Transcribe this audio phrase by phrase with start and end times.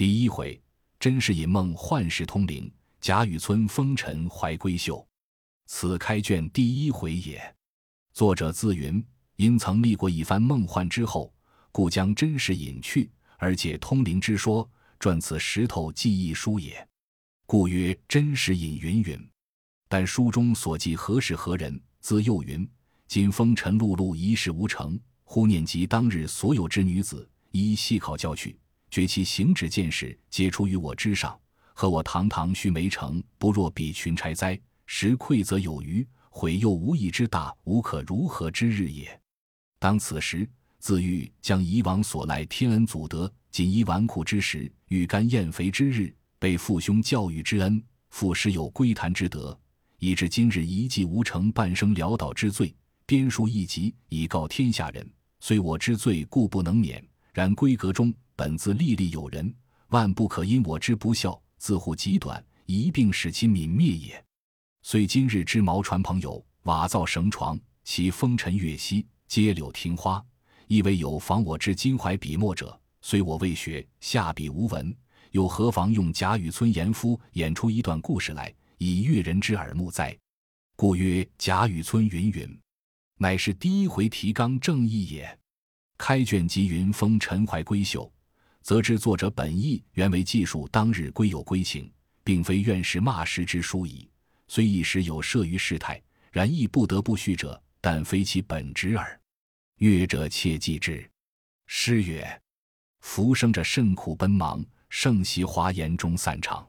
[0.00, 0.58] 第一回，
[0.98, 5.06] 甄士隐梦幻世通灵，贾雨村风尘怀闺秀。
[5.66, 7.54] 此开卷第一回也。
[8.14, 9.04] 作者自云：
[9.36, 11.30] 因曾历过一番梦幻之后，
[11.70, 14.66] 故将甄士隐去，而解通灵之说，
[14.98, 16.88] 撰此石头记忆书也。
[17.44, 19.30] 故曰甄士隐云云。
[19.86, 21.78] 但书中所记何时何人？
[22.00, 22.66] 自又云：
[23.06, 24.98] 今风尘碌碌，一事无成。
[25.24, 28.58] 忽念及当日所有之女子，一一细考教去，
[28.90, 31.38] 觉其行止见识，皆出于我之上。
[31.72, 34.60] 和我堂堂须眉成，不若比群差哉？
[34.84, 39.18] 时愧则有余，悔又无益之大，无可如何之日也。
[39.78, 40.46] 当此时，
[40.78, 49.58] 自欲将以往所赖天恩祖德，锦衣纨绔之时，欲干厌肥之日，被父兄教育之恩，父师有归谈之德。
[49.98, 52.74] 以至今日一计无成，半生潦倒之罪，
[53.06, 55.08] 编书一集以告天下人。
[55.38, 57.02] 虽我之罪，故不能免。
[57.32, 59.54] 然闺阁中本自历历有人，
[59.88, 64.24] 万不可因我之不孝，自护极短，一并使其泯灭也。
[64.80, 70.24] 虽今日之毛船朋友，瓦造绳床，其风尘月息，皆柳庭花，
[70.68, 72.80] 亦为有妨我之襟怀笔墨者。
[73.02, 74.96] 虽我未学，下笔无文，
[75.32, 78.50] 又何妨用贾雨村严夫演出一段故事来？
[78.78, 80.16] 以悦人之耳目哉，
[80.76, 82.58] 故曰贾雨村云云，
[83.18, 85.38] 乃是第一回提纲正义也。
[85.98, 88.10] 开卷即云风尘怀闺秀，
[88.62, 91.90] 则知作者本意原为记述当日归友归情，
[92.22, 94.08] 并非怨世骂时之书矣。
[94.48, 99.20] 虽一时有涉于事态，然亦不得不叙者，但非其本职耳。
[99.76, 101.08] 阅者切记之。
[101.66, 102.42] 诗曰
[103.00, 106.68] ：“浮生者甚苦奔忙，盛席华严终散场。”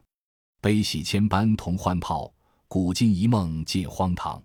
[0.62, 2.32] 悲喜千般同欢炮，
[2.68, 4.42] 古今一梦尽荒唐。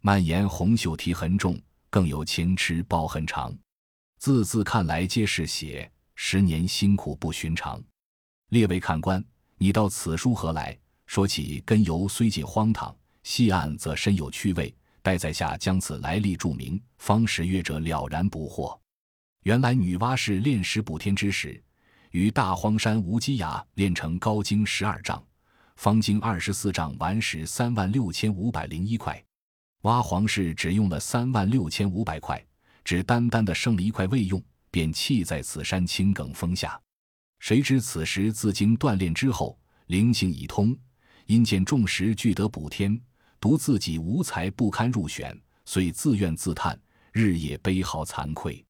[0.00, 3.54] 蔓延红袖提痕重，更有情痴抱恨长。
[4.16, 5.90] 字字看来皆是血，
[6.22, 7.82] 十年辛苦不寻常。
[8.50, 9.24] 列位看官，
[9.56, 10.78] 你到此书何来？
[11.06, 14.72] 说起根由虽近荒唐，细案则深有趣味。
[15.00, 18.78] 待在下将此来历注明，方使阅者了然不惑。
[19.44, 21.60] 原来女娲氏炼石补天之时，
[22.10, 25.24] 于大荒山无稽崖炼成高经十二丈。
[25.76, 29.20] 方经二十四丈完石三万六千五百零一块，
[29.80, 32.44] 挖黄氏只用了三万六千五百块，
[32.84, 36.80] 只单单的剩了一块未用，便弃在此山青埂峰下。
[37.38, 40.76] 谁知此时自经锻炼之后，灵性已通，
[41.26, 43.00] 因见众石俱得补天，
[43.40, 46.78] 独自己无才不堪入选，遂自怨自叹，
[47.12, 48.64] 日夜悲嚎惭愧。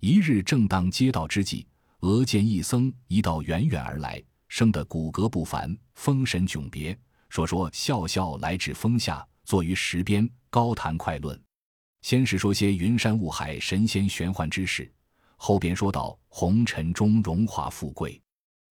[0.00, 1.66] 一日正当接道之际，
[2.00, 4.22] 俄见一僧一道远远而来。
[4.48, 6.96] 生得骨骼不凡，风神迥别。
[7.28, 11.38] 说说笑笑来至峰下，坐于石边，高谈快论。
[12.02, 14.90] 先是说些云山雾海、神仙玄幻之事，
[15.36, 18.20] 后边说到红尘中荣华富贵。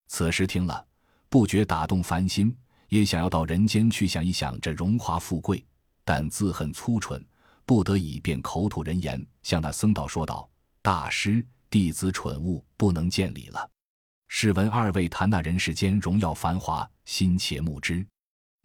[0.08, 0.86] 此时听了，
[1.30, 2.56] 不觉打动凡心，
[2.90, 5.66] 也想要到人间去想一想这荣华富贵，
[6.04, 7.26] 但自恨粗蠢，
[7.66, 10.50] 不得已便口吐人言，向那僧道说道
[10.82, 13.70] ：“大师，弟子蠢物，不能见礼了。”
[14.28, 18.06] 试闻二位谈那人世间荣耀繁华，心且目之。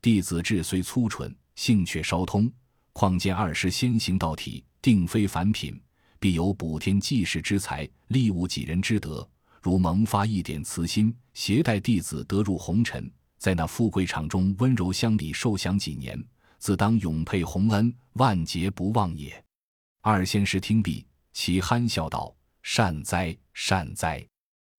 [0.03, 2.51] 弟子志虽粗蠢，性却稍通。
[2.93, 5.81] 况见二师先行道体，定非凡品，
[6.21, 9.27] 必有补天济世之才，利物己人之德。
[9.63, 16.23] 如萌发一点慈心，携带弟子得入红尘，在那富贵场中温柔乡里受享几年，
[16.59, 19.43] 自当永佩洪恩，万劫不忘也。
[20.03, 24.23] 二仙师听毕，其憨笑道：“善哉，善哉。”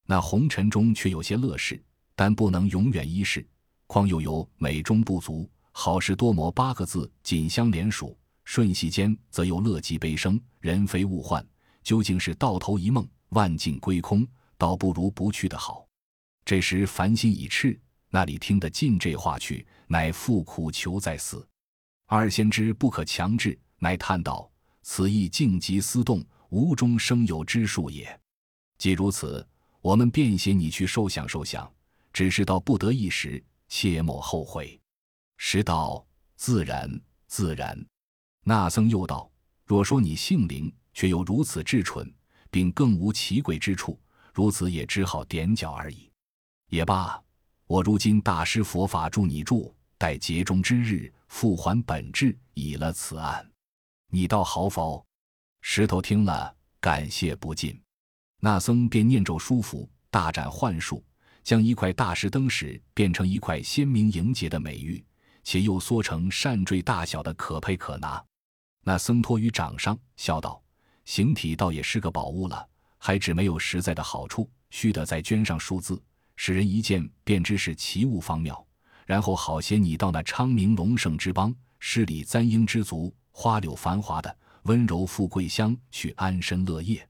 [0.06, 1.84] 那红尘中却有些乐事，
[2.16, 3.44] 但不能永远一世。
[3.88, 8.16] 况又有美中不足，好事多磨八个字紧相连属，
[8.54, 11.42] 瞬息间则又乐极悲生，人非物换，
[11.84, 15.88] 究竟是到头一梦，万境归空，倒不如不去的好。
[16.44, 17.80] 这时凡心已赤，
[18.10, 19.66] 那里听得进这话去？
[19.88, 21.48] 乃复苦求在死。
[22.08, 24.52] 二先知不可强制，乃叹道
[24.84, 28.20] ：“此意静极思动，无中生有之术也。
[28.78, 29.48] 既如此。”
[29.80, 31.74] 我们便携你去受想受想，
[32.12, 34.78] 只是到不得已时，切莫后悔。
[35.38, 36.06] 时道
[36.36, 37.91] 自然自然。
[38.44, 39.32] 那僧又道：
[39.66, 42.12] 若说你性灵，却又如此至蠢，
[42.50, 44.00] 并更无奇诡之处，
[44.34, 46.12] 如此也只好点脚而已。
[46.70, 47.22] 也罢，
[47.68, 53.48] 我如今大师佛法助你住，待劫中之日复还本质，以了此案。
[54.10, 55.06] 你倒好否？
[55.62, 57.80] 石头听了，感谢不尽。
[58.40, 61.06] 那僧便念咒书符，大展幻术，
[61.44, 65.06] 将一块大石灯石变成一块鲜明莹洁的美玉，
[65.44, 68.26] 且又缩成扇坠大小的，可佩可拿。
[68.84, 70.62] 那僧托于掌上，笑道
[71.06, 72.68] ：“形体倒也是个宝物了，
[72.98, 76.02] 还只没有实在的好处，须得再镌上数字，
[76.36, 78.66] 使人一见便知是奇物方妙，
[79.06, 87.08] 然后好些你到那昌明隆盛之邦，诗礼簪缨之族，花柳繁华的温柔富贵乡去安身乐业。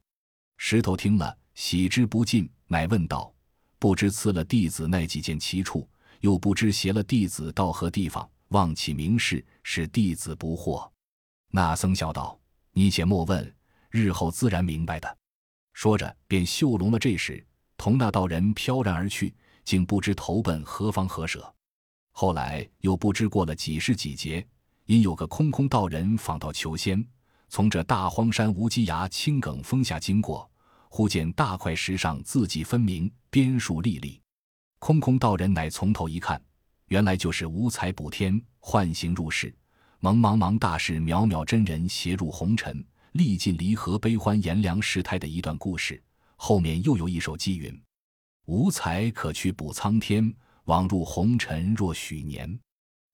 [0.58, 3.34] 石头听了，喜之不尽，乃问道
[3.80, 5.88] ：“不知赐了弟子那几件奇处，
[6.20, 10.86] 又不知携了弟子到何地方，望其明示，使弟子不惑。”
[11.54, 12.40] 那僧笑道
[12.72, 13.54] ：“你且莫问，
[13.90, 15.18] 日后自然明白的。”
[15.74, 17.46] 说着，便绣拢了这时，
[17.76, 21.54] 同那道人飘然而去，竟不知投奔何方何舍。
[22.12, 24.46] 后来又不知过了几世几劫，
[24.86, 27.06] 因有个空空道人访道求仙，
[27.50, 30.50] 从这大荒山无稽崖青埂峰下经过，
[30.88, 34.18] 忽见大块石上字迹分明，边数历历。
[34.78, 36.42] 空空道人乃从头一看，
[36.86, 39.54] 原来就是无才补天，幻形入世。
[40.04, 46.02] 蒙茫茫大士渺渺真人携入红尘，历尽离合悲欢炎凉世态的一段故事。
[46.34, 47.80] 后面又有一首寄云
[48.46, 50.34] ：“无才可去补苍天，
[50.64, 52.58] 枉入红尘若许年。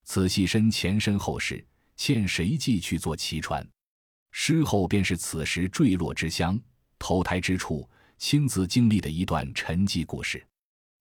[0.04, 1.62] 此系身前身后事，
[1.94, 3.68] 欠谁记去做奇传？”
[4.32, 6.58] 诗后便是此时坠落之乡、
[6.98, 7.86] 投胎之处，
[8.16, 10.42] 亲自经历的一段沉寂故事。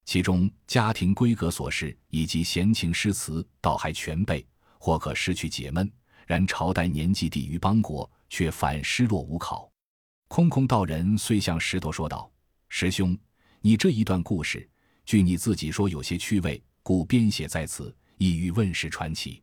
[0.03, 4.45] 其中家庭规格琐事以及闲情诗词，倒还全备。
[4.79, 5.91] 或可失去解闷，
[6.25, 9.71] 然朝代年纪低于邦国，却反失落无考。
[10.27, 12.29] 空空道人遂向石头说道
[12.67, 13.17] ：“师兄，
[13.61, 14.69] 你这一段故事，
[15.05, 19.41] 据你自己说有些趣味，故编写在此，意欲问世传奇。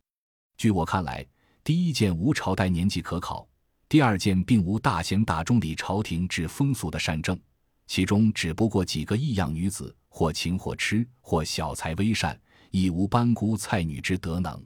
[0.59, 1.27] 据我看来，
[1.63, 3.49] 第一件无朝代年纪可考，
[3.89, 7.39] 第二件并无大贤大忠里朝廷治风俗的善政，
[7.87, 12.39] 其中只不过几个异样女子，或情或痴，或小才微善，
[12.71, 14.63] 亦无班姑蔡女之德能。”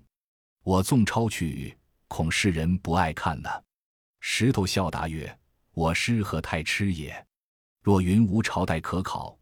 [0.69, 1.75] 我纵抄去，
[2.09, 3.49] 恐世人不爱看呢。
[4.21, 5.39] 石头笑答曰
[5.73, 7.27] ：“我诗何太痴也？
[7.83, 9.35] 若云无朝代可考，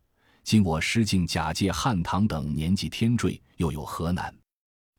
[0.44, 4.32] 今我诗竟假借汉唐等年纪天坠，又有何难？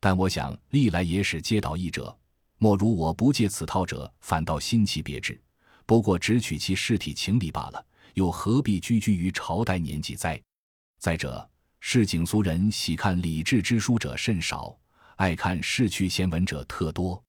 [0.02, 2.14] 但我想历来野史皆导译者，
[2.58, 5.42] 莫如我不借此套者，反倒新奇别致。
[5.86, 7.86] 不过只取其事体情理罢了，
[8.16, 10.38] 又何必拘拘于朝代年纪哉？
[11.00, 14.78] 再者，市井俗人喜看礼制之书者甚少。”
[15.18, 17.22] 爱看逝去贤文者特多，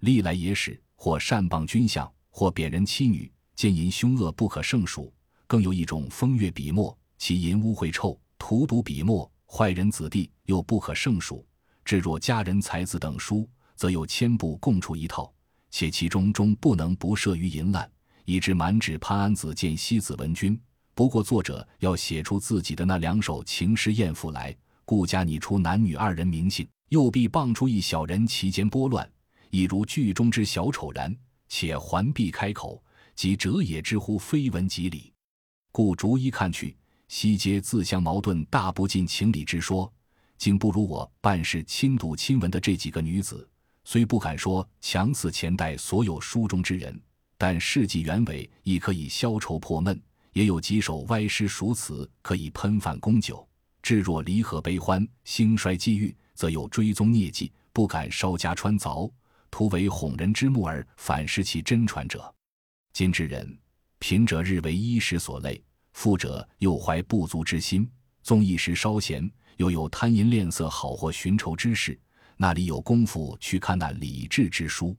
[0.00, 5.12] 历来野史或善谤君相，或贬人妻女，奸淫凶恶不可胜数。
[5.46, 11.46] 更有一种风月笔墨，其淫污秽臭，荼毒笔墨，坏人子弟又不可胜数。
[11.84, 15.30] 至若佳人才子等书，则有千部共出一套，
[15.70, 17.88] 且其中终不能不涉于淫滥，
[18.24, 20.58] 以致满纸潘安子见西子文君。
[20.94, 24.56] 不过作者要写出自己的那两首情诗艳赋来，
[24.86, 26.66] 故加拟出男女二人名姓。
[26.90, 29.08] 右臂傍出一小人，其间拨乱，
[29.50, 31.14] 亦如剧中之小丑然。
[31.48, 32.82] 且环臂开口，
[33.14, 35.12] 即者也之乎非文即理，
[35.70, 39.92] 故逐一看去，悉皆自相矛盾，大不尽情理之说，
[40.38, 43.48] 竟不如我办事亲睹亲闻的这几个女子。
[43.84, 47.00] 虽不敢说强似前代所有书中之人，
[47.38, 50.02] 但事迹原委亦可以消愁破闷，
[50.32, 53.48] 也有几首歪诗熟词可以喷饭供酒。
[53.82, 56.12] 至若离合悲欢，兴衰际遇。
[56.36, 59.10] 则有追踪孽迹，不敢稍加穿凿，
[59.50, 62.32] 图为哄人之目而反失其真传者。
[62.92, 63.58] 今之人，
[63.98, 65.60] 贫者日为衣食所累，
[65.94, 67.90] 富者又怀不足之心，
[68.22, 71.98] 纵一时稍闲，又有贪淫恋色、好货寻仇之事，
[72.36, 74.96] 那里有功夫去看那理智之书？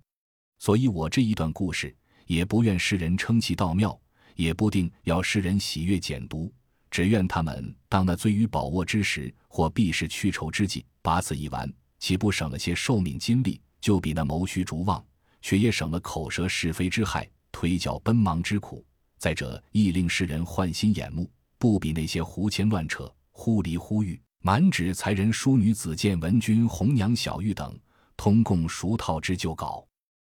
[0.59, 3.99] 所以我这一段故事，也不愿世人称其道妙，
[4.35, 6.51] 也不定要世人喜悦简读。
[6.89, 13.61] 只愿他们当那醉于宝握之时，或避世去愁之际，把此一玩，岂不省了些寿命精力？
[13.79, 15.03] 就比那谋虚逐妄，
[15.41, 18.83] 却也省了口舌是非之害，腿脚奔忙之苦。
[19.17, 27.79] 再者，亦令世人换心眼目，不比那些胡牵乱扯、忽离忽遇、满纸才人淑女子见文君、红娘小玉等
[28.17, 29.87] 通共熟套之旧稿。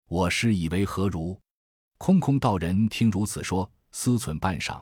[0.07, 1.39] 我师以为何如？
[1.97, 4.81] 空空道人听如此说，思忖半晌。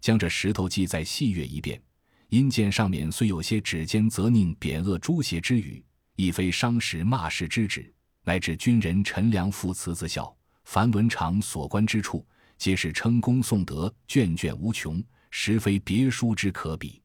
[0.00, 1.80] 将这石头记再细阅一遍，
[2.28, 5.84] 因见上面虽有些指尖责佞贬恶诛邪之语，
[6.16, 7.92] 亦非伤时骂世之旨，
[8.24, 12.26] 乃至军人陈良父慈子孝，樊文常所观之处，
[12.56, 17.02] 皆是称功颂德，卷卷无穷，实非别书之可比。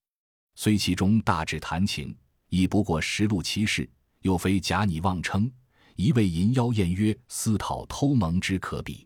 [0.56, 2.16] 虽其中大致谈情，
[2.50, 3.90] 亦不过实录其事，
[4.22, 5.52] 又非假拟妄称，
[5.96, 9.06] 一味淫妖艳约、私讨偷蒙之可比。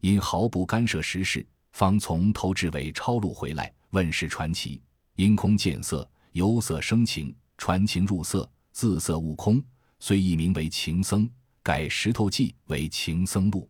[0.00, 1.46] 因毫不干涉时事。
[1.72, 4.80] 方从头至尾抄录回来，问世传奇，
[5.16, 9.62] 因空见色，由色生情，传情入色，自色悟空，
[9.98, 11.28] 虽译名为情僧，
[11.62, 13.68] 改《石头记》为情僧录。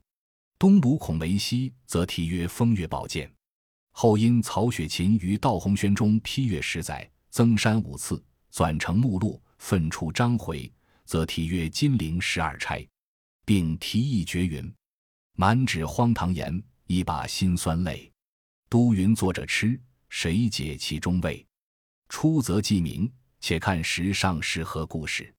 [0.58, 3.30] 东鲁孔维西则题曰风月宝鉴。
[3.92, 10.72] 后因曹雪芹于《道红轩》中批阅十载，增删五次，纂成目录，分出章回，
[11.04, 12.78] 则题曰《金陵十二钗》，
[13.44, 14.72] 并题一绝云
[15.34, 18.10] ：“满纸荒唐言，一把辛酸泪。
[18.68, 21.46] 都云作者痴，谁解其中味？
[22.08, 25.32] 出则记名，且看时上是何故事。”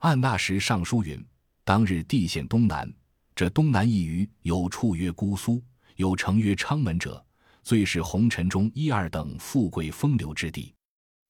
[0.00, 1.22] 按那时尚书云
[1.64, 2.90] ：“当日地陷东南，
[3.34, 5.62] 这东南一隅有处曰姑苏，
[5.96, 7.22] 有城曰昌门者。”
[7.62, 10.74] 最是红尘中一二等富贵风流之地。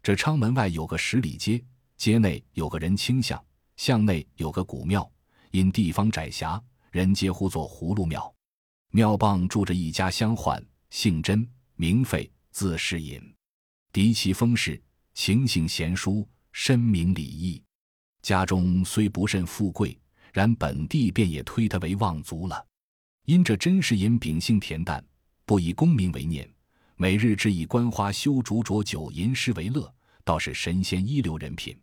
[0.01, 1.61] 这昌门外有个十里街，
[1.97, 3.45] 街内有个人清巷，
[3.77, 5.11] 巷内有个古庙。
[5.51, 8.33] 因地方窄狭，人皆呼作葫芦庙。
[8.97, 13.21] 庙傍住着一家乡宦，姓甄，名费，字世隐。
[13.93, 17.63] 嫡其封氏，情性贤淑，深明礼义。
[18.23, 20.01] 家中虽不甚富贵，
[20.33, 22.67] 然本地便也推他为望族了。
[23.27, 25.05] 因这甄世隐秉性恬淡。
[25.45, 26.51] 不以功名为念，
[26.97, 31.79] 每日只以观花修竹浊酒吟诗为乐，倒是神仙一流人品。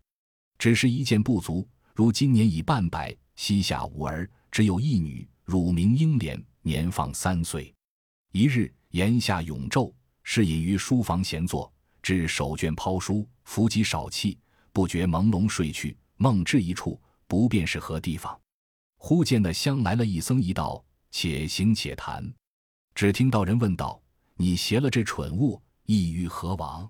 [0.57, 7.71] 只是一件不足，如今年已半百，膝下无儿，只有一女，乳名英莲，年方三岁。
[8.31, 9.93] 一日檐下永昼，
[10.23, 14.39] 是隐于书房闲坐，至手卷抛书，伏几少气，
[14.71, 15.95] 不觉朦胧睡去。
[16.17, 18.39] 梦至一处，不便是何地方，
[18.97, 22.33] 忽见那厢来了一僧一道，且行且谈。
[22.95, 24.01] 只听到人问道
[24.37, 26.89] ：“你携了这蠢物，意欲何往？”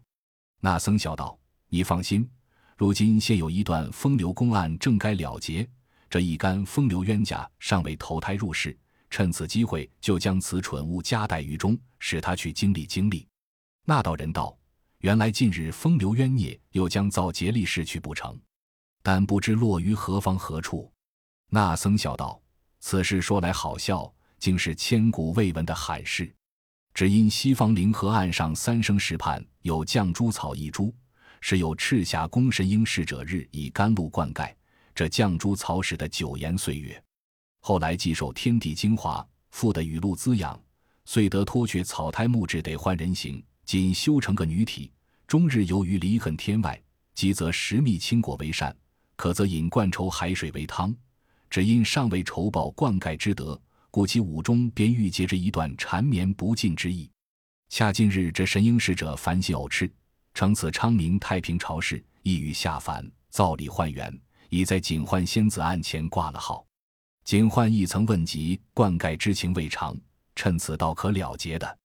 [0.59, 1.39] 那僧笑道
[1.69, 2.29] ：“你放心，
[2.77, 5.67] 如今现有一段风流公案，正该了结。
[6.09, 8.77] 这一干风流冤家尚未投胎入世，
[9.13, 13.27] 趁此机会，就将此蠢物夹带于中，使他去经历经历。”
[13.85, 14.57] 那道人道
[15.01, 18.35] ：“原来近日风流冤孽又将造劫力逝去不成？
[19.03, 20.91] 但不知落于何方何处。”
[21.51, 22.41] 那僧笑道
[22.81, 26.29] ：“此事说来好笑。”竟是千古未闻的罕事，
[26.93, 30.93] 只因西方灵河岸上三生石畔有绛珠草一株，
[31.39, 34.53] 是有赤霞宫神瑛侍者日以甘露灌溉，
[34.93, 37.01] 这绛珠草使得九延岁月。
[37.65, 40.61] 后来既受天地精华，复得雨露滋养，
[41.05, 44.91] 遂得脱却草胎木质，得换人形，仅修成个女体，
[45.25, 46.77] 终日游于离恨天外。
[47.15, 48.75] 饥则食蜜青果为膳，
[49.15, 50.93] 渴则饮灌稠海水为汤。
[51.49, 53.57] 只因尚未酬报灌溉之德。
[53.89, 57.09] 故其武中便郁结着一段缠绵不尽之意。
[57.69, 59.89] 恰近日这神瑛使者烦心偶赤，
[60.33, 64.13] 乘此昌明太平朝事，意欲下凡造礼换元，
[64.49, 66.65] 已在警幻仙子案前挂了号。
[67.23, 69.97] 警幻亦曾问及灌溉之情未尝，
[70.35, 71.77] 趁此道可了结的。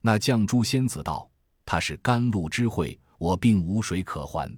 [0.00, 1.30] 那绛珠仙子道
[1.64, 4.50] ：“他是甘露之惠，我并无水可还。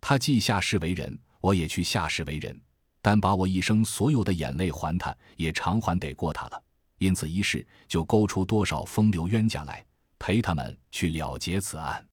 [0.00, 2.58] 他既下世为人，我也去下世为人。”
[3.04, 6.62] 但把我一生所有的眼泪还他，也偿还得过他了。
[6.98, 9.84] 因此一事就勾出多少风流冤家来，
[10.20, 12.06] 陪他们去了结此案。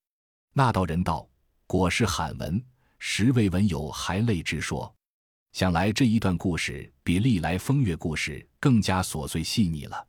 [0.52, 1.30] 那道人道
[1.68, 2.60] ：“果是罕闻，
[2.98, 4.92] 实未闻有还泪之说。
[5.60, 10.08] 想来这一段故事比历来风月故事更加琐碎细腻了。”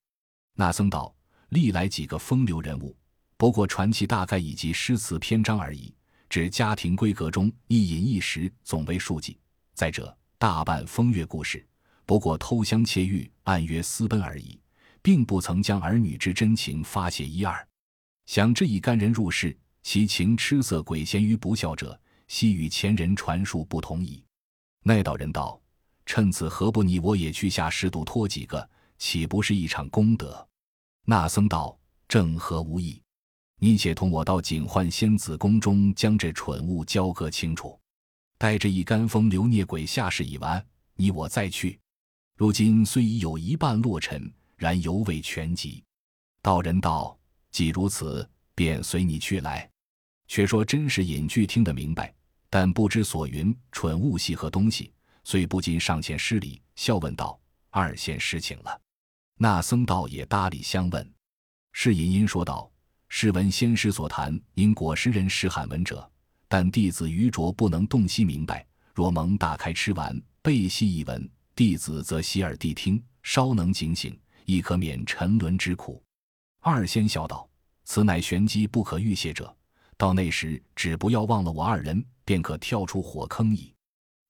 [0.54, 1.12] 那僧道
[1.50, 2.96] ：“历来几个风流人物，
[3.36, 5.92] 不过传奇大概以及诗词篇章而已，
[6.28, 9.40] 指家庭闺阁中一饮一食，总为数计。
[9.74, 11.66] 再者。”大半风月故事，
[12.06, 14.56] 不过偷香窃玉、暗约私奔而已，
[15.02, 17.66] 并不曾将儿女之真情发泄一二。
[18.26, 24.22] 想这一干人入世，其情痴色鬼贤于不孝者，悉与前人传述不同矣。
[24.82, 25.60] 那道人道
[26.06, 28.68] ：“趁此，何不你我也去下十度托几个，
[28.98, 30.46] 岂不是一场功德？”
[31.04, 33.00] 那僧道：“正合无意，
[33.58, 37.78] 你且同我到警幻仙子宫中，将这蠢物交割清楚。”
[38.38, 41.78] 待这一干风流孽鬼下世已完，你我再去。
[42.36, 45.84] 如今虽已有一半落尘，然犹未全集。
[46.40, 47.18] 道人道
[47.52, 49.68] ：“既如此，便随你去来。”
[50.26, 52.14] 却说真是隐居听得明白，
[52.50, 53.56] 但不知所云。
[53.72, 54.92] 蠢物系何东西，
[55.24, 57.40] 遂不禁上前施礼，笑问道
[57.70, 58.80] ：“二仙失请了。”
[59.38, 61.10] 那僧道也搭理相问。
[61.72, 62.70] 是隐因说道
[63.08, 66.06] ：“试闻仙师所谈，因果实人识罕闻者。”
[66.48, 68.66] 但弟子愚拙，不能洞悉明白。
[68.92, 76.02] 若蒙大开吃完，背细一闻，弟子则洗耳谛听，稍能警醒，亦可免沉沦之苦。
[76.60, 77.48] 二仙笑道
[77.86, 79.56] ：“此乃玄机不可预泄者，
[79.96, 83.74] 到那时只不要忘了我二人，便可跳出火坑矣。”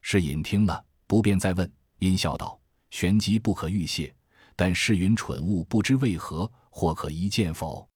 [0.00, 4.14] 是隐听了，不便再问，阴笑道：“玄机不可预泄，
[4.56, 7.86] 但世云蠢物不知为何，或可一见否？”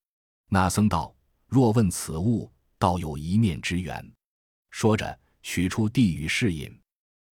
[0.50, 1.16] 那僧道
[1.48, 4.12] ：“若问此物。”倒有一面之缘，
[4.70, 6.70] 说着取出地与世隐。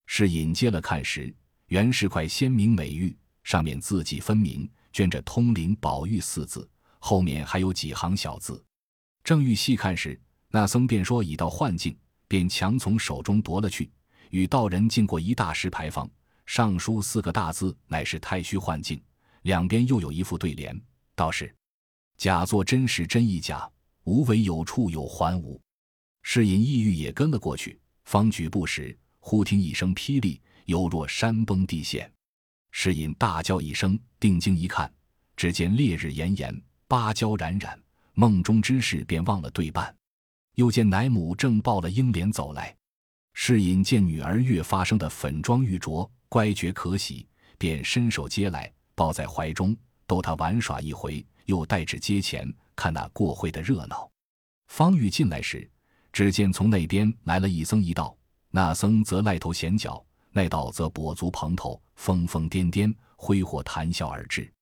[0.07, 1.35] 世隐接了看时，
[1.67, 6.67] 原是块鲜明美玉，上面字迹分明，镌着“通灵宝玉”四字，
[7.00, 8.64] 后面还有几行小字。
[9.23, 11.95] 正欲细看时，那僧便说已到幻境，
[12.32, 13.90] 便强从手中夺了去。
[14.30, 16.10] 与道人进过一大石牌坊，
[16.46, 18.98] 上书四个大字，乃是太虚幻境。
[19.42, 20.74] 两边又有一副对联，
[21.14, 21.54] 道是
[22.16, 23.70] ：“假作真时真亦假，
[24.04, 25.60] 无为有处有还无。”
[26.24, 32.10] 是隐意欲也跟了过去，方举步时，忽听一声霹雳，犹若山崩地陷。
[32.70, 34.90] 是隐大叫一声，定睛一看，
[35.36, 37.78] 只见烈日炎炎，芭蕉冉冉，
[38.14, 39.94] 梦中之事便忘了对半。
[40.56, 42.76] 又见奶母正抱了英莲走来，
[43.32, 49.75] 世隐见女儿越发生的粉妆玉琢，乖觉可喜，便伸手接来，抱在怀中，
[50.06, 54.11] 逗她玩耍一回，又带至街前看那过会的热闹。
[54.66, 55.68] 方玉进来时，
[56.12, 58.14] 只见从那边来了一僧一道，
[58.50, 64.52] 那僧则赖头显脚，那道则跛足蓬头，疯疯癫癫，挥霍谈笑而至。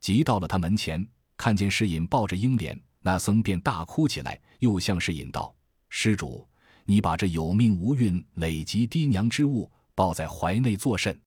[0.00, 1.04] 即到了他门前，
[1.36, 2.80] 看见世隐抱着英莲。
[3.02, 5.54] 那僧便大哭起来，又向世隐道
[5.90, 6.48] ：“施主，
[6.84, 11.20] 你把这有命无运、累及爹娘之物抱在怀内作甚？”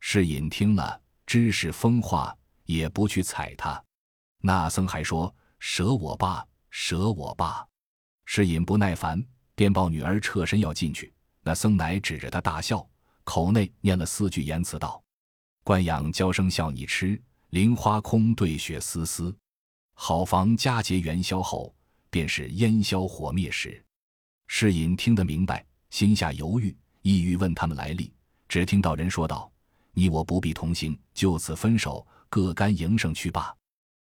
[0.00, 3.82] 世隐听了，知是疯话，也不去睬他。
[4.40, 7.64] 那僧还说：“舍我吧，舍我吧。”
[8.26, 9.24] 世隐不耐烦，
[9.54, 11.12] 便抱女儿侧身要进去。
[11.42, 12.84] 那僧乃指着他大笑，
[13.24, 15.02] 口内念了四句言辞道
[15.62, 19.32] ：“惯养娇生笑你痴，菱花空对雪丝丝。”
[19.94, 21.74] 好房佳节元宵后，
[22.10, 23.82] 便是烟消火灭时。
[24.46, 28.12] 世隐听得明白，心下犹豫，意欲问他们来历。
[28.48, 29.50] 只听到人说道
[29.92, 33.54] ：“你我不必同行，就此分手，各干营生去罢。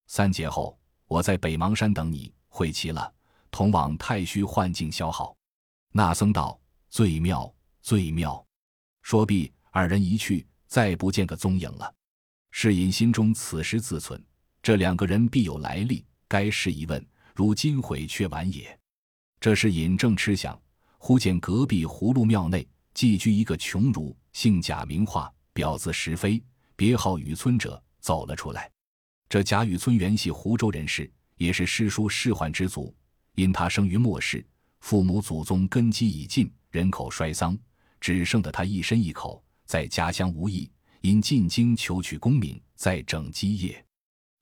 [0.07, 0.77] 三节后，
[1.07, 3.11] 我在北邙山等你，会齐了，
[3.49, 5.35] 同往太虚幻境消耗。”
[5.91, 7.51] 那僧道：“最妙，
[7.81, 8.45] 最妙。”
[9.01, 11.91] 说毕，二人一去，再不见个踪影了。
[12.51, 14.21] 世隐心中此时自忖。
[14.65, 17.07] 这两个人必有来历，该是一问。
[17.35, 18.75] 如今悔却晚也。
[19.39, 20.59] 这时尹正吃想，
[20.97, 26.41] 忽见隔壁葫芦庙内寄居一个穷儒，姓贾名化，表字石飞，
[26.75, 28.67] 别号雨村者走了出来。
[29.29, 32.91] 这贾雨村原系湖州人士，也是诗书仕宦之族。
[33.35, 34.43] 因他生于末世，
[34.79, 37.55] 父母祖宗根基已尽，人口衰丧，
[38.01, 40.67] 只剩得他一身一口，在家乡无益。
[41.01, 43.85] 因进京求取功名，再整基业。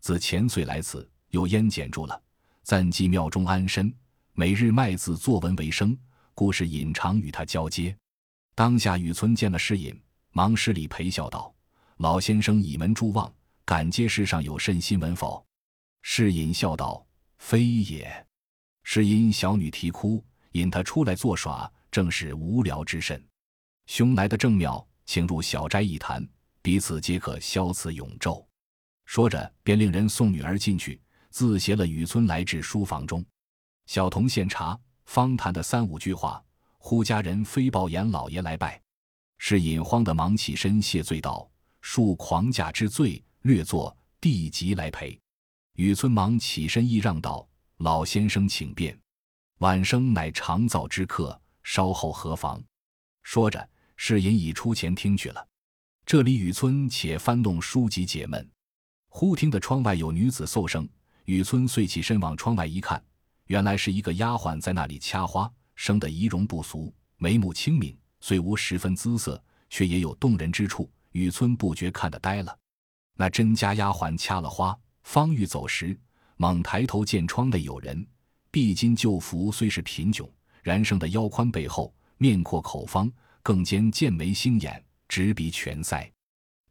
[0.04, 2.22] 自前岁来此，有烟减住了，
[2.62, 3.96] 暂寄庙中安身，
[4.34, 5.98] 每日卖字作文为生，
[6.34, 7.96] 故事隐常与他交接。
[8.54, 9.98] 当下雨村见了师隐，
[10.32, 11.56] 忙施礼陪笑道
[12.00, 15.42] ：“老先生倚门诸望，敢接世上有甚新闻否？”
[16.04, 17.08] 世隐笑道
[17.40, 18.28] ：“非也，
[18.84, 23.26] 是因小女啼哭，引他出来作耍，正是无聊之甚。
[23.86, 26.28] 兄来的正妙，请入小斋一谈，
[26.62, 28.46] 彼此皆可消此永昼。”
[29.14, 31.00] 说着，便令人送女儿进去，
[31.30, 33.24] 自携了雨村来至书房中。
[33.86, 36.44] 小童献茶，方谈的三五句话，
[36.80, 38.82] 忽家人飞报严老爷来拜。
[39.38, 41.48] 是引慌的忙起身谢罪道
[41.80, 45.16] ：“恕狂驾之罪，略作地级来陪。”
[45.78, 47.48] 雨村忙起身揖让道
[47.78, 49.00] ：“老先生请便。
[49.60, 52.60] 晚生乃长造之客，稍后何妨？”
[53.22, 55.48] 说着，是引已出前听去了。
[56.04, 58.50] 这里雨村且翻动书籍解闷。
[59.16, 60.90] 忽听得窗外有女子嗽声，
[61.26, 63.02] 雨村遂起身往窗外一看，
[63.46, 70.90] 原来是一个丫鬟在那里掐花，生得仪容不俗，眉目清明，虽无十分姿色，却也有动人之处。
[71.12, 72.58] 雨村不觉看得呆了。
[73.16, 75.96] 那甄家丫鬟掐了花，方欲走时，
[76.38, 78.04] 猛抬头见窗内有人，
[78.50, 80.28] 毕金旧服虽是贫窘，
[80.64, 83.10] 然生的腰宽背厚，面阔口方，
[83.44, 86.10] 更兼剑眉星眼，直鼻全腮。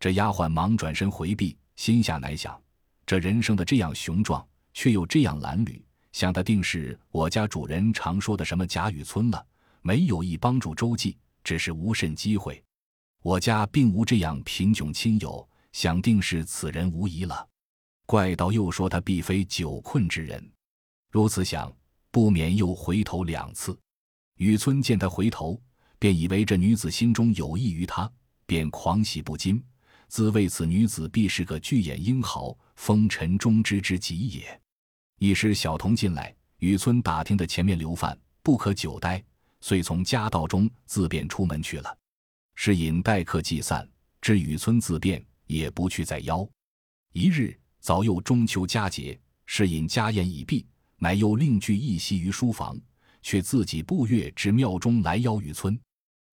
[0.00, 1.57] 这丫鬟忙转身回避。
[1.76, 2.61] 心下乃想：
[3.06, 5.80] 这人生的这样雄壮，却又这样褴褛，
[6.12, 9.46] 想的定是我家主人常说的什么贾雨村了。
[9.85, 12.62] 没有意帮助周记，只是无甚机会。
[13.20, 17.48] 我家并无这样贫穷亲友，想定是此人无疑了。
[18.06, 20.52] 怪道又说他必非久困之人，
[21.11, 21.74] 如此想，
[22.12, 23.76] 不免又回头两次。
[24.37, 25.61] 雨村见他回头，
[25.98, 28.08] 便以为这女子心中有意于他，
[28.46, 29.62] 便狂喜不禁。
[30.12, 34.61] 自谓此女子必是个巨眼英豪，风尘中之之极也。
[35.18, 39.25] 一时小童进来，雨村打听的前面留饭，不可久待，
[39.62, 41.96] 遂从家道中自便出门去了。
[42.57, 43.88] 是引待客既散，
[44.20, 46.46] 知雨村自便，也不去再邀。
[47.14, 50.66] 一日早又中秋佳节，是引家宴已毕，
[50.98, 52.79] 乃又另具一席于书房，
[53.22, 55.81] 却自己步月至庙中来邀雨村。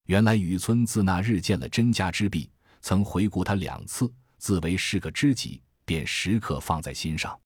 [0.07, 2.49] 原来雨村自那日见了甄家之婢。
[2.81, 7.39] 曾回顾他两次，自为是个知己，便时刻放在心上。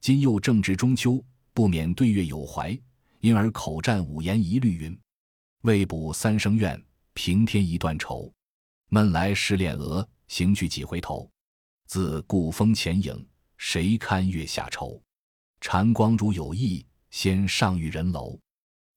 [0.00, 2.78] 今又正值中秋，不免对月有怀，
[3.20, 4.98] 因而口占五言一律云
[5.62, 8.32] ：“未卜三生愿，平添一段愁。
[8.88, 11.30] 闷来失恋额，行去几回头。
[11.86, 15.02] 自故风前影，谁堪月下愁？
[15.60, 18.38] 禅光如有意，先上玉人楼。”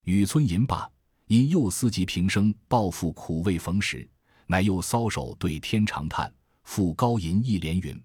[0.06, 0.90] 雨村吟罢，
[1.28, 4.10] 因又思及平生抱负苦未逢时，
[4.48, 8.04] 乃又搔首对天长叹，复高吟一联云：“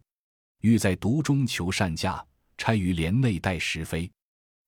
[0.62, 2.24] 欲在独中求善价，
[2.56, 4.10] 差于帘内待时飞。”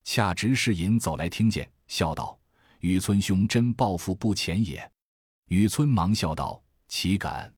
[0.04, 2.38] 恰值世隐走来，听见，笑道
[2.80, 4.90] ：“雨村兄真抱负不浅也。”
[5.48, 7.52] 雨村忙笑道：“岂敢？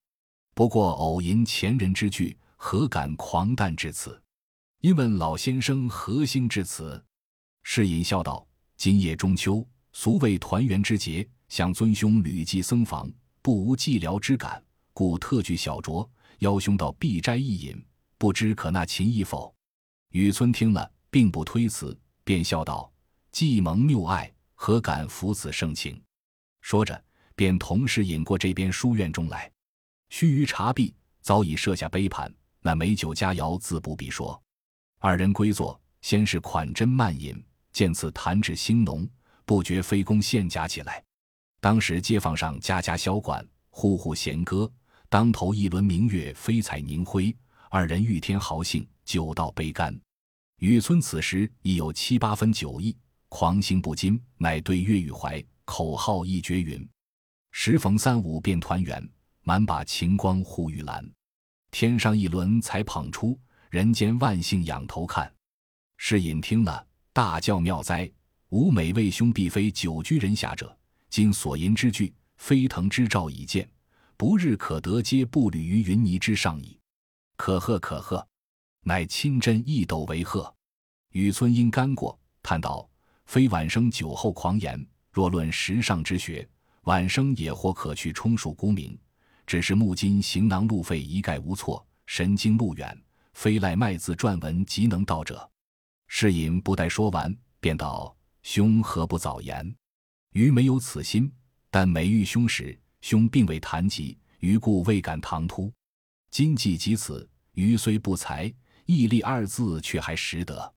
[0.55, 4.21] 不过偶吟前人之句，何敢狂诞至此？”
[4.83, 7.03] 因问老先生何兴至此？
[7.63, 8.47] 世隐笑道。
[8.77, 13.09] 今夜中秋，俗谓团圆之节，想尊兄旅寄僧房，
[13.43, 17.85] 不无寂寥之感，故特具小酌，邀兄到碧斋一饮，
[18.17, 19.53] 不知可纳琴意否？
[20.11, 22.91] 雨村听了，并不推辞，便笑道
[23.33, 26.01] ：“既蒙谬爱，何敢负此盛情？”
[26.63, 29.51] 说着，便同时引过这边书院中来。
[30.11, 34.41] 须臾茶毕，早已设下杯盘，那美酒佳肴自不必说。
[35.01, 37.45] 二人归坐，先是款斟慢饮。
[37.73, 39.09] 见此弹指兴浓，
[39.45, 41.03] 不觉飞弓献甲起来。
[41.63, 44.69] 当时街坊上家家箫管，户户弦歌，
[45.09, 47.33] 当头一轮明月飞彩凝辉。
[47.71, 49.97] 二人欲添豪兴，酒到杯干。
[50.59, 52.97] 雨村此时已有七八分酒意，
[53.29, 56.85] 狂兴不禁，乃对月与怀，口号一绝云
[57.53, 59.09] ：“时逢三五便团圆，
[59.43, 61.09] 满把晴光护玉兰。
[61.71, 63.39] 天上一轮才捧出，
[63.71, 65.33] 人间万幸仰头看。”
[65.97, 66.85] 是隐听了。
[67.13, 68.11] 大叫妙哉！
[68.49, 70.77] 吾每为兄必非久居人下者，
[71.13, 73.71] 今所吟之句，飞腾之兆已见，
[74.17, 76.81] 不日可得皆步履于云霓之上矣。
[77.37, 78.27] 可贺可贺！
[78.83, 80.51] 乃亲真一斗为贺。
[81.11, 82.89] 雨村因干过，叹道
[83.27, 86.49] ：“非晚生酒后狂言，若论时尚之学，
[86.85, 88.99] 晚生也或可去充数沽名。
[89.47, 92.99] 只是目今行囊路费一概无措，神经路远，
[93.35, 95.47] 非赖卖字撰文即能到者。”
[96.09, 99.77] 世隐不待说完，便道：“兄何不早言？
[100.33, 101.31] 余没有此心，
[101.71, 105.73] 但每遇兄时，兄并未谈及，余故未敢唐突。
[106.31, 108.53] 今既及此，余虽不才，
[108.87, 110.75] 毅力二字却还识得。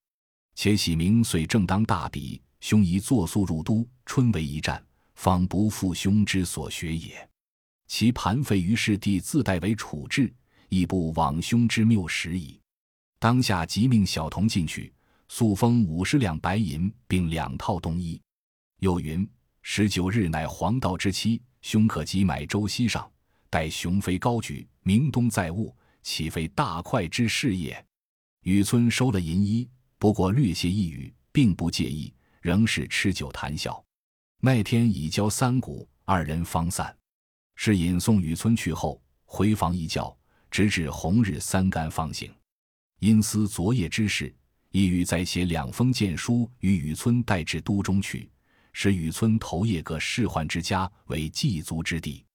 [0.55, 7.29] 且喜明岁正当大比，兄宜作速入都，春为一战，方不负兄之所学也。
[7.87, 10.33] 其盘费于世弟自代为处置，
[10.67, 12.59] 亦不枉兄之谬识矣。
[13.19, 14.93] 当下即命小童进去。”
[15.27, 18.21] 速封五十两白银，并两套冬衣。
[18.81, 19.27] 又云：
[19.67, 23.11] 十九日乃黄道之期，兄可即买舟西上，
[23.49, 27.83] 待雄飞高举，明冬载物，岂非大快之事也？
[28.43, 33.83] 雨村收了银衣，不过略谢一语，并不介意，仍是吃酒谈笑。
[34.39, 36.95] 那天已交三鼓，二人方散。
[37.55, 40.15] 是引送雨村去后，回房一觉，
[40.51, 42.31] 直至红日三竿方醒。
[42.99, 44.33] 因思昨夜之事。
[44.69, 48.29] 意欲再写两封荐书与雨村带至都中去，
[48.77, 52.25] 使雨村投谒各仕宦之家为祭足之地。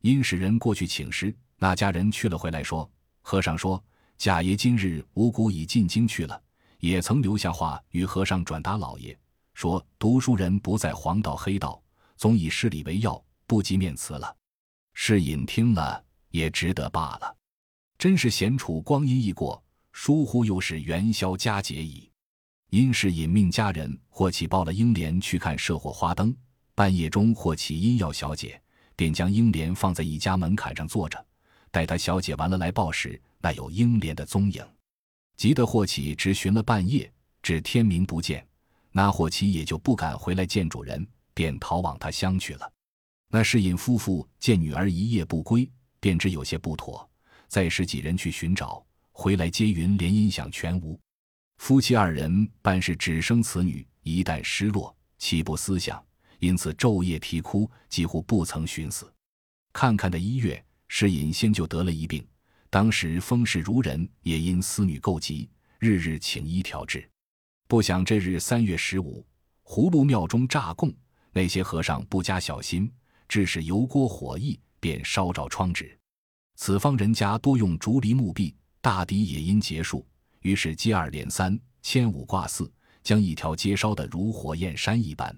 [0.00, 3.84] 因使人过去请示，那家人去了回来说：“和尚说，
[4.16, 6.42] 贾爷今日五谷已进京去了，
[6.78, 9.14] 也曾留下话与和尚转达老爷，
[9.52, 11.80] 说读书人不在黄道黑道，
[12.16, 14.34] 总以事理为要，不及面辞了。”
[14.94, 17.36] 是隐听了也值得罢了，
[17.98, 19.62] 真是闲处光阴易过。
[19.92, 22.10] 疏忽又是元宵佳节矣。
[22.72, 26.34] 因是引命家人霍启抱了英莲去看社火花灯，
[26.74, 28.58] 半夜中霍启因要小姐，
[28.96, 31.22] 便将英莲放在一家门槛上坐着，
[31.70, 34.66] 待他小姐完了来报时，那有英莲的踪影。
[35.36, 38.42] 急得霍启直寻了半夜，至天明不见，
[38.90, 42.72] 那霍启也就不敢回来见主人，便逃往他乡去了。
[43.28, 47.06] 那世隐夫妇见女儿一夜不归，便知有些不妥，
[47.48, 48.82] 再使几人去寻找。
[49.10, 50.98] 回来接云，连音响全无。
[51.62, 56.04] 夫妻二人办事只生此女，一旦失落，岂不思想？
[56.40, 59.08] 因此昼夜啼哭，几乎不曾寻死。
[59.72, 62.26] 看看的一月，是隐先就得了一病，
[62.68, 65.48] 当时风势如人，也因思女够急，
[65.78, 67.08] 日日请医调治。
[67.68, 69.24] 不想这日三月十五，
[69.62, 70.92] 葫芦庙中炸供，
[71.30, 72.92] 那些和尚不加小心，
[73.28, 75.96] 致使油锅火溢，便烧着窗纸。
[76.56, 78.52] 此方人家多用竹篱木壁。
[78.80, 80.04] 大抵也因结束，
[80.42, 82.70] 于是接二连三，牵五挂四，
[83.02, 85.36] 将一条街烧得如火焰山一般。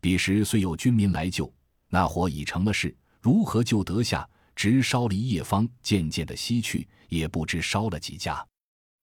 [0.00, 1.52] 彼时虽有军民来救，
[1.88, 4.28] 那火已成了事，如何救得下？
[4.56, 8.46] 直烧了一夜方，渐渐的西去，也不知烧了几家。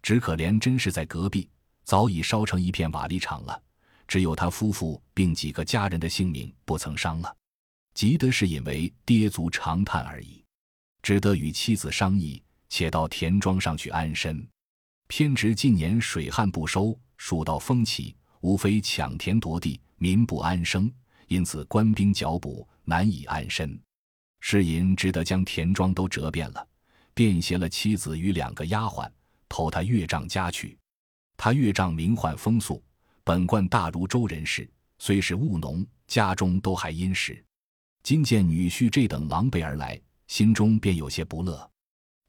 [0.01, 1.49] 只可怜真是在隔壁，
[1.83, 3.61] 早已烧成一片瓦砾场了。
[4.07, 7.35] 只有他夫妇并几个家人的性命不曾伤了，
[7.93, 10.41] 急的是因为跌足长叹而已，
[11.01, 14.47] 只得与妻子商议，且到田庄上去安身。
[15.13, 20.89] 偏值近年水旱不收，蜀道风起，无非抢田夺地，民不安生，
[21.27, 23.77] 因此官兵剿捕，难以安身。
[24.39, 26.65] 世隐只得将田庄都折遍了，
[27.13, 29.11] 便携了妻子与两个丫鬟，
[29.49, 30.77] 投他岳丈家去。
[31.35, 32.81] 他岳丈名唤风素，
[33.25, 37.43] 本贯大如州人士，虽是务农，家中都还殷实。
[38.01, 41.69] 今见女婿这等狼狈而来，心中便有些不乐。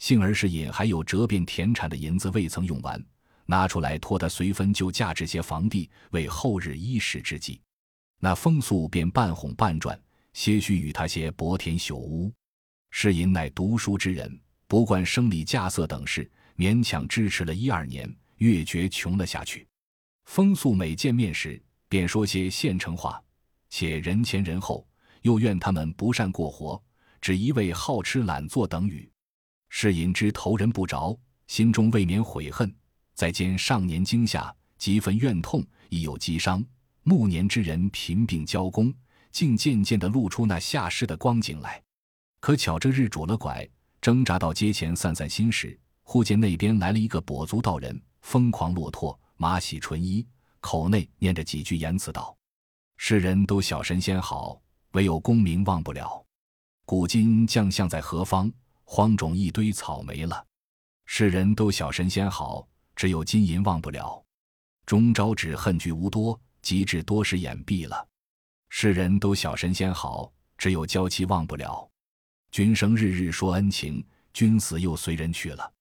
[0.02, 3.00] 幸而是隐还有折遍田产的银子未曾用完，
[3.46, 7.60] 拿出来托他随分就价值些房地，为后日衣食之计。
[8.18, 9.96] 那风素便半哄半转。
[10.32, 12.32] 些许与他些薄田朽屋，
[12.90, 14.36] 世隐乃读书之人，
[14.66, 19.68] 不惯生理架色等事，勉强支持了一二年，越觉穷了下去。
[20.24, 23.22] 风素每见面时，便说些现成话，
[23.70, 24.84] 且人前人后，
[25.20, 26.82] 又怨他们不善过活，
[27.20, 29.08] 只一味好吃懒做等语。
[29.74, 32.72] 世隐之投人不着，心中未免悔恨。
[33.14, 36.62] 再兼上年惊吓，几分怨痛，亦有积伤。
[37.04, 38.94] 暮年之人贫病交工。
[39.30, 41.82] 竟渐渐地露出那下世的光景来。
[42.38, 43.66] 可巧这日拄了拐，
[43.98, 50.24] 挣扎到街前散散心时，忽见那边来了一个跛足道人，疯狂落拓，马洗纯衣，
[50.61, 52.37] 口内念着几句言辞道
[52.98, 54.61] ：“世人都晓神仙好，
[54.92, 56.22] 唯有功名忘不了。
[56.85, 58.52] 古今将相在何方？
[58.94, 60.46] 荒冢一堆草没了。
[61.07, 64.22] 世人都晓神仙好，只有金银忘不了。
[64.85, 68.07] 终朝只恨聚无多，及至多时眼闭了。”
[68.68, 71.88] 世人都晓神仙好，只有娇妻忘不了。
[72.50, 75.72] 君生日日说恩情，君死又随人去了。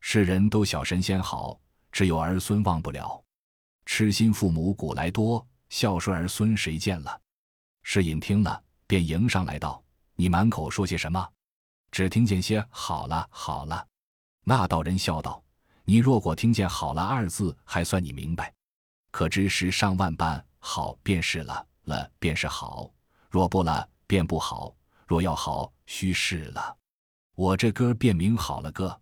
[0.00, 1.60] 世人都晓神仙好，
[1.92, 3.22] 只有儿孙忘不了。
[3.86, 7.20] 痴心父母古来多，孝顺儿孙谁见了？
[7.84, 9.80] 世隐听了，便迎上来道
[10.18, 11.24] ：“你满口说些什么？
[11.90, 13.86] 只听见些好了好了。”
[14.44, 15.42] 那道人笑道
[15.84, 18.52] ：“你若果听见好了二字，还算你明白。
[19.10, 22.92] 可知是上万般好便是了。”了便是好，
[23.30, 24.76] 若不了便不好。
[25.06, 26.76] 若要好，须是了。
[27.34, 29.00] 我这歌便名好了歌。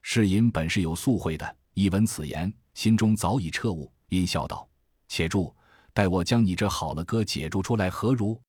[0.00, 4.66] 世隐本是有素慧的，一闻此言，心中早已彻悟，因笑道
[5.08, 5.54] ：“且住，
[5.92, 8.40] 待我将你这好了歌解注出来，何如？”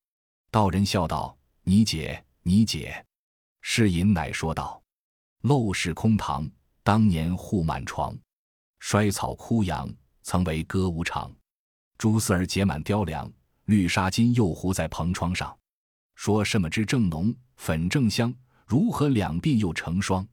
[0.50, 3.06] 道人笑道：“你解，你解。”
[3.66, 4.84] 世隐乃说道
[5.42, 6.48] ：“陋室空堂，
[6.84, 8.16] 当年户满床，
[8.80, 9.90] 衰草枯杨，
[10.22, 11.34] 曾为歌舞场。
[11.98, 13.32] 蛛丝儿结满雕梁。”
[13.66, 15.58] 绿纱巾又糊在蓬窗上，
[16.16, 18.36] 说什么之正浓，粉正香，
[18.68, 20.28] 如何两鬓又成霜？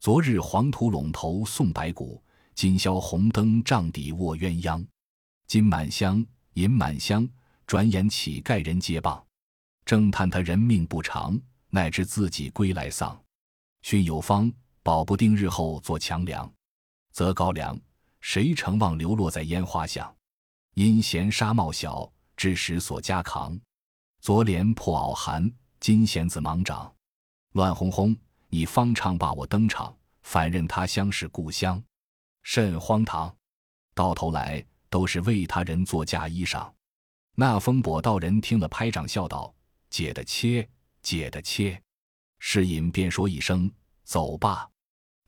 [0.00, 2.20] 昨日黄土陇头送白骨，
[2.56, 4.84] 今宵红灯帐底卧鸳鸯。
[5.46, 7.26] 金满箱，银满箱，
[7.64, 9.22] 转眼乞丐人皆谤。
[9.84, 11.40] 正叹他人命不长，
[11.74, 13.20] 乃知自己归来丧。
[13.82, 14.50] 训有方，
[14.84, 16.48] 保不定日后做强梁。
[17.10, 17.76] 择高粱，
[18.20, 20.14] 谁承望流落在烟花巷？
[20.74, 22.08] 因嫌纱帽小。
[22.36, 23.56] 致使所加扛，
[24.20, 26.92] 昨连破袄寒，今弦子忙长，
[27.52, 28.16] 乱哄哄。
[28.48, 31.80] 你方唱罢我登场，反认他乡是故乡，
[32.42, 33.32] 甚荒唐！
[33.94, 36.68] 到头来都是为他人做嫁衣裳。
[37.36, 39.54] 那风跛道人听了，拍掌笑道
[39.88, 40.68] ：“解的切，
[41.04, 41.80] 解的切。”
[42.40, 43.70] 世隐便说一声
[44.02, 44.68] ：“走吧。”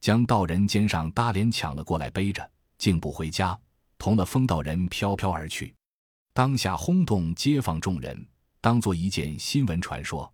[0.01, 3.59] 将道人肩上搭帘抢了过来，背着，竟不回家，
[3.97, 5.75] 同了风道人飘飘而去。
[6.33, 8.27] 当下轰动街坊众人，
[8.61, 10.31] 当做一件新闻传说。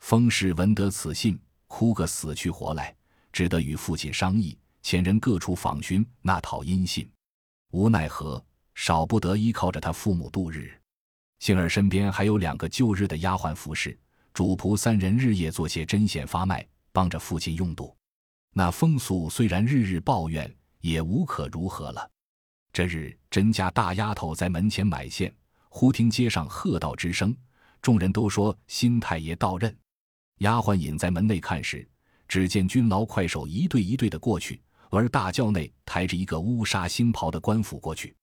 [0.00, 2.94] 封氏闻得此信，哭个死去活来，
[3.32, 7.08] 只得与父亲商议，遣人各处访寻那讨音信。
[7.70, 8.44] 无奈何，
[8.74, 10.78] 少不得依靠着他父母度日。
[11.38, 13.98] 幸而身边还有两个旧日的丫鬟服侍，
[14.36, 17.96] 主仆三人日夜做些针线发卖，帮着父亲用度。
[18.52, 22.10] 那风俗虽然日日抱怨，也无可如何了。
[22.70, 25.34] 这日，甄家大丫头在门前买线，
[25.70, 27.34] 忽听街上喝道之声，
[27.80, 29.74] 众人都说新太爷到任。
[30.40, 31.88] 丫鬟隐在门内看时，
[32.28, 38.14] 只见军牢快手一对一对的过去，而大轿内抬着一个乌纱新袍的官府过去。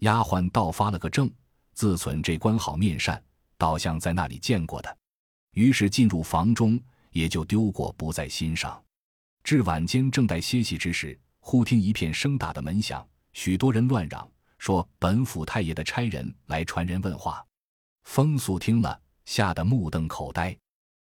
[0.00, 1.32] 丫鬟倒发了个怔，
[1.72, 3.22] 自忖这官好面善，
[3.56, 4.98] 倒像在那里见过的，
[5.52, 6.78] 于是进入房中，
[7.10, 8.82] 也就丢过不在心上。
[9.44, 13.06] 至晚间正待歇息之时，忽听一片声大的门响。
[13.32, 17.44] 许多人乱嚷说：“本府太爷的差人来传人问话。”
[18.04, 20.56] 风素听了，吓得目瞪口呆。